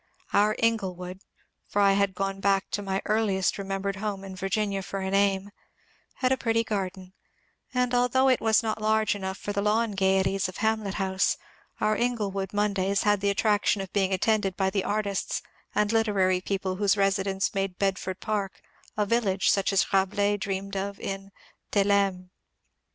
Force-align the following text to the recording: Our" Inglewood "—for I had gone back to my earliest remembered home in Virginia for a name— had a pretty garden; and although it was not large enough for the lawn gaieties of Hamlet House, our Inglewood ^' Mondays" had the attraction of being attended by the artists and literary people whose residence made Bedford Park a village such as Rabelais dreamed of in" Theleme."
Our" 0.33 0.55
Inglewood 0.57 1.19
"—for 1.69 1.79
I 1.79 1.91
had 1.91 2.15
gone 2.15 2.39
back 2.39 2.71
to 2.71 2.81
my 2.81 3.03
earliest 3.05 3.59
remembered 3.59 3.97
home 3.97 4.23
in 4.23 4.35
Virginia 4.35 4.81
for 4.81 4.99
a 4.99 5.11
name— 5.11 5.51
had 6.21 6.31
a 6.31 6.37
pretty 6.37 6.63
garden; 6.63 7.13
and 7.71 7.93
although 7.93 8.27
it 8.27 8.41
was 8.41 8.63
not 8.63 8.81
large 8.81 9.13
enough 9.13 9.37
for 9.37 9.53
the 9.53 9.61
lawn 9.61 9.91
gaieties 9.91 10.49
of 10.49 10.57
Hamlet 10.57 10.95
House, 10.95 11.37
our 11.79 11.95
Inglewood 11.95 12.49
^' 12.49 12.51
Mondays" 12.53 13.03
had 13.03 13.21
the 13.21 13.29
attraction 13.29 13.79
of 13.79 13.93
being 13.93 14.11
attended 14.11 14.57
by 14.57 14.71
the 14.71 14.83
artists 14.83 15.43
and 15.75 15.91
literary 15.93 16.41
people 16.41 16.77
whose 16.77 16.97
residence 16.97 17.53
made 17.53 17.77
Bedford 17.77 18.19
Park 18.19 18.59
a 18.97 19.05
village 19.05 19.51
such 19.51 19.71
as 19.71 19.93
Rabelais 19.93 20.35
dreamed 20.37 20.75
of 20.75 20.99
in" 20.99 21.31
Theleme." 21.73 22.31